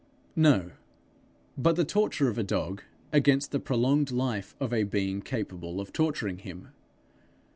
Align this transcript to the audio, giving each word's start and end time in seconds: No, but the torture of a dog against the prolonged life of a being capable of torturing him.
No, 0.35 0.71
but 1.55 1.75
the 1.75 1.85
torture 1.85 2.27
of 2.27 2.39
a 2.39 2.43
dog 2.43 2.81
against 3.13 3.51
the 3.51 3.59
prolonged 3.59 4.09
life 4.09 4.55
of 4.59 4.73
a 4.73 4.81
being 4.81 5.21
capable 5.21 5.79
of 5.79 5.93
torturing 5.93 6.39
him. 6.39 6.69